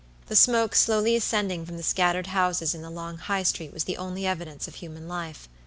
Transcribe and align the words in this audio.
The 0.29 0.35
smoke 0.35 0.73
slowly 0.73 1.15
ascending 1.15 1.63
from 1.67 1.77
the 1.77 1.83
scattered 1.83 2.25
houses 2.25 2.73
in 2.73 2.81
the 2.81 2.89
long 2.89 3.19
High 3.19 3.43
street 3.43 3.71
was 3.71 3.83
the 3.83 3.97
only 3.97 4.25
evidence 4.25 4.67
of 4.67 4.73
human 4.73 5.07
life. 5.07 5.47